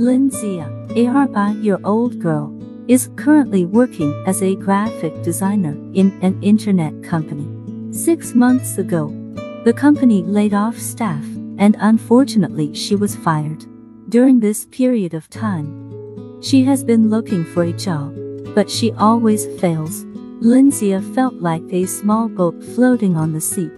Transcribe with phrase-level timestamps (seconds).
[0.00, 2.58] Lindsay, a five-year-old girl,
[2.88, 7.46] is currently working as a graphic designer in an internet company.
[7.92, 9.08] Six months ago,
[9.66, 11.22] the company laid off staff,
[11.58, 13.66] and unfortunately she was fired.
[14.08, 15.68] During this period of time,
[16.40, 18.16] she has been looking for a job,
[18.54, 20.06] but she always fails.
[20.40, 23.70] Lindsay felt like a small boat floating on the sea,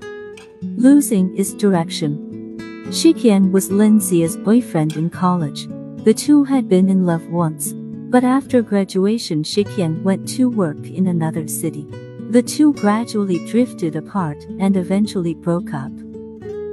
[0.63, 2.57] losing its direction.
[2.91, 5.67] Shikian was Lindsay's boyfriend in college.
[6.05, 11.07] The two had been in love once, but after graduation Shikian went to work in
[11.07, 11.87] another city.
[12.31, 15.93] The two gradually drifted apart and eventually broke up.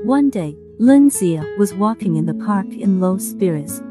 [0.03, 3.83] One day, Lindsay was walking in the park in low spirits,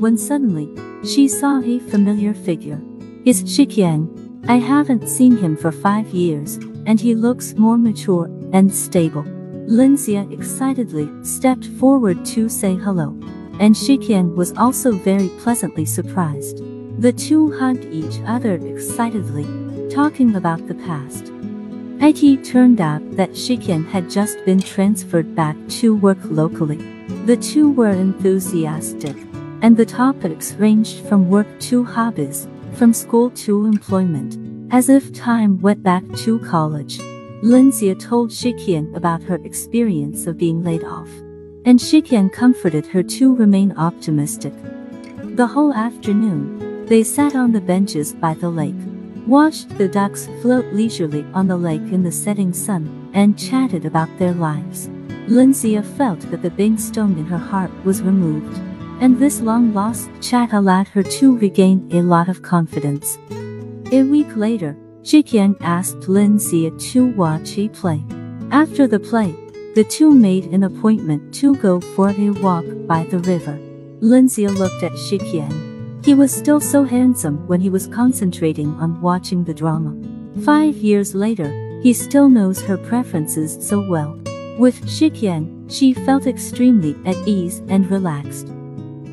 [0.00, 2.80] when suddenly, she saw a familiar figure.
[3.26, 4.08] It's Shikian.
[4.48, 6.56] I haven't seen him for five years,
[6.86, 9.26] and he looks more mature and stable.
[9.66, 13.14] Lindsay excitedly stepped forward to say hello
[13.58, 16.62] and Shikian was also very pleasantly surprised.
[17.00, 19.46] The two hugged each other excitedly,
[19.90, 21.32] talking about the past.
[21.98, 26.78] It turned out that Shikian had just been transferred back to work locally.
[27.24, 29.16] The two were enthusiastic,
[29.62, 34.36] and the topics ranged from work to hobbies, from school to employment,
[34.72, 36.98] as if time went back to college.
[37.42, 41.08] Lindsay told Shikian about her experience of being laid off
[41.66, 44.54] and Shikian comforted her to remain optimistic.
[45.36, 48.74] The whole afternoon, they sat on the benches by the lake,
[49.26, 54.08] watched the ducks float leisurely on the lake in the setting sun, and chatted about
[54.18, 54.88] their lives.
[55.26, 58.56] Lindsay felt that the big stone in her heart was removed,
[59.00, 63.18] and this long-lost chat allowed her to regain a lot of confidence.
[63.90, 68.04] A week later, Shikian asked Lindsay to watch a play.
[68.52, 69.34] After the play,
[69.76, 73.58] the two made an appointment to go for a walk by the river.
[74.00, 76.02] Lindsay looked at Shikian.
[76.02, 79.94] He was still so handsome when he was concentrating on watching the drama.
[80.46, 81.50] Five years later,
[81.82, 84.18] he still knows her preferences so well.
[84.58, 88.48] With Shikian, she felt extremely at ease and relaxed.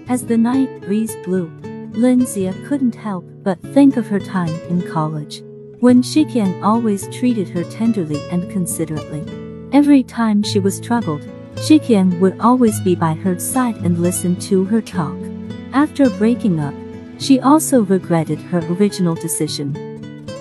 [0.08, 1.52] As the night breeze blew,
[1.92, 5.42] Lindsay couldn't help but think of her time in college,
[5.82, 9.43] when Shikian always treated her tenderly and considerately.
[9.74, 11.22] Every time she was troubled,
[11.56, 15.18] Shikian would always be by her side and listen to her talk.
[15.74, 16.76] After breaking up,
[17.18, 19.76] she also regretted her original decision.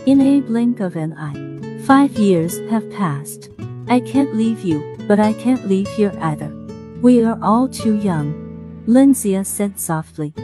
[0.05, 3.49] In a blink of an eye, five years have passed.
[3.89, 6.55] I can't leave you, but I can't leave here either.
[7.01, 8.83] We are all too young.
[8.87, 10.35] Lindsay said softly.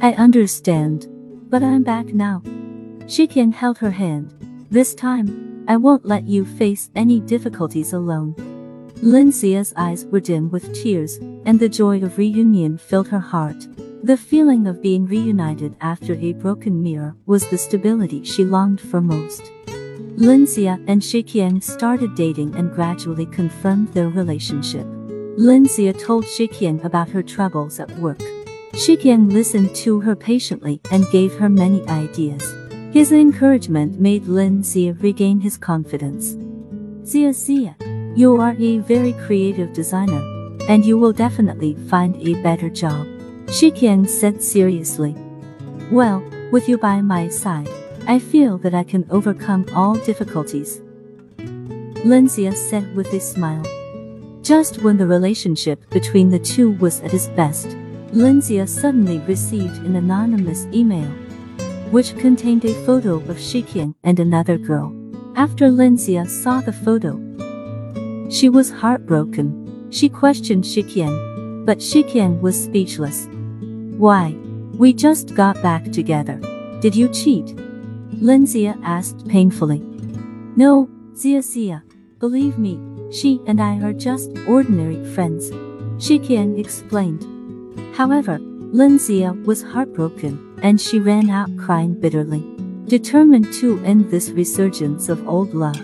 [0.00, 1.06] I understand.
[1.48, 2.42] But I'm back now.
[3.06, 4.34] Shikian held her hand.
[4.68, 8.34] This time, I won't let you face any difficulties alone.
[9.02, 13.66] Lindsay's eyes were dim with tears, and the joy of reunion filled her heart.
[14.02, 19.00] The feeling of being reunited after a broken mirror was the stability she longed for
[19.00, 19.50] most.
[20.16, 24.86] Lindsay and Shikian started dating and gradually confirmed their relationship.
[25.36, 28.20] Lindsay told Shikian about her troubles at work.
[28.72, 32.54] Shikian listened to her patiently and gave her many ideas.
[32.96, 36.32] His encouragement made Lin Xia regain his confidence.
[37.04, 37.74] Xia Xia,
[38.16, 40.22] you are a very creative designer,
[40.66, 43.06] and you will definitely find a better job.
[43.48, 45.14] Shikian said seriously.
[45.90, 47.68] Well, with you by my side,
[48.08, 50.80] I feel that I can overcome all difficulties.
[52.02, 53.66] Lin Xia said with a smile.
[54.40, 57.76] Just when the relationship between the two was at its best,
[58.14, 61.12] Lin Xia suddenly received an anonymous email
[61.90, 64.92] which contained a photo of Shikian and another girl.
[65.36, 67.20] After Lindsay saw the photo,
[68.28, 69.88] she was heartbroken.
[69.90, 73.28] She questioned Shikian, but Shikian was speechless.
[73.98, 74.34] Why?
[74.74, 76.40] We just got back together.
[76.80, 77.54] Did you cheat?
[78.20, 79.80] Lindsay asked painfully.
[80.56, 81.82] No, Xia Xia.
[82.18, 82.80] Believe me,
[83.12, 85.50] she and I are just ordinary friends.
[86.02, 87.24] Shikian explained.
[87.94, 92.44] However, Lindsay was heartbroken and she ran out crying bitterly,
[92.86, 95.80] determined to end this resurgence of old love.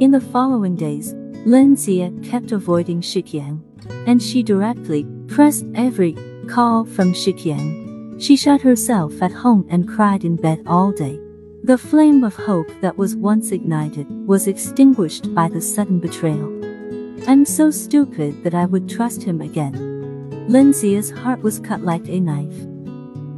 [0.00, 1.14] In the following days,
[1.46, 3.60] Lindsay kept avoiding Shikian,
[4.06, 6.16] and she directly pressed every
[6.48, 8.20] call from Shikian.
[8.20, 11.20] She shut herself at home and cried in bed all day.
[11.64, 16.52] The flame of hope that was once ignited was extinguished by the sudden betrayal.
[17.28, 20.46] I'm so stupid that I would trust him again.
[20.48, 22.75] Lindsay's heart was cut like a knife.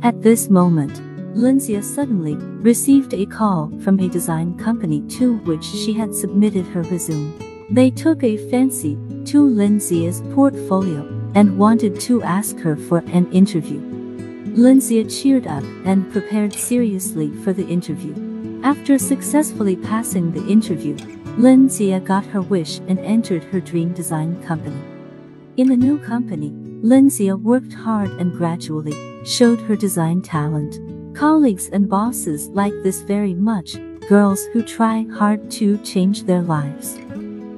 [0.02, 1.02] At this moment,
[1.36, 6.82] Lindsay suddenly received a call from a design company to which she had submitted her
[6.82, 7.32] resume.
[7.68, 8.96] They took a fancy
[9.26, 11.02] to Lindsay's portfolio
[11.34, 13.80] and wanted to ask her for an interview.
[14.56, 18.14] Lindsay cheered up and prepared seriously for the interview.
[18.62, 20.96] After successfully passing the interview,
[21.36, 24.80] Lindsay got her wish and entered her dream design company.
[25.56, 26.50] In the new company,
[26.82, 28.94] Lindsay worked hard and gradually
[29.28, 30.80] showed her design talent.
[31.14, 33.76] Colleagues and bosses like this very much,
[34.08, 36.94] girls who try hard to change their lives.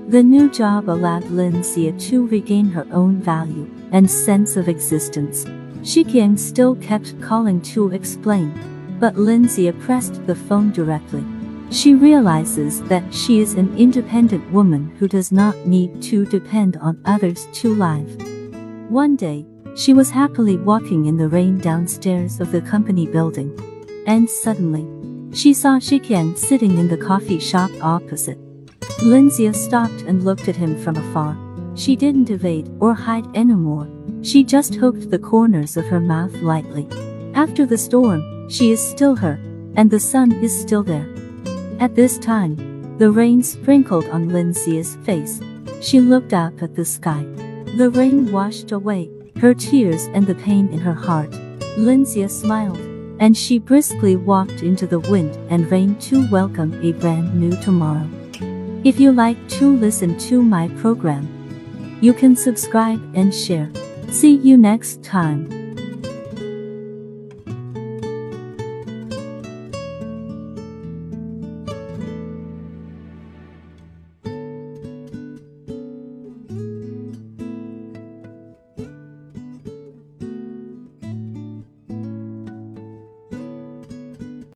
[0.09, 5.45] The new job allowed Lindsay to regain her own value and sense of existence.
[5.83, 8.53] Shikian still kept calling to explain,
[8.99, 11.25] but Lindsay pressed the phone directly.
[11.71, 17.01] She realizes that she is an independent woman who does not need to depend on
[17.05, 18.21] others to live.
[18.91, 19.47] One day,
[19.77, 23.51] she was happily walking in the rain downstairs of the company building.
[24.07, 24.87] And suddenly,
[25.35, 28.39] she saw Shikian sitting in the coffee shop opposite.
[29.03, 31.37] Lindsay stopped and looked at him from afar.
[31.77, 33.89] She didn't evade or hide anymore.
[34.23, 36.87] She just hooked the corners of her mouth lightly.
[37.35, 39.39] After the storm, she is still her,
[39.77, 41.09] and the sun is still there.
[41.79, 45.41] At this time, the rain sprinkled on Lindsay's face.
[45.81, 47.23] She looked up at the sky.
[47.77, 51.31] The rain washed away her tears and the pain in her heart.
[51.79, 52.79] Lindsay smiled,
[53.21, 58.07] and she briskly walked into the wind and rain to welcome a brand new tomorrow.
[58.85, 61.27] If you like to listen to my program,
[62.03, 63.71] you can subscribe and share.
[64.11, 65.60] See you next time.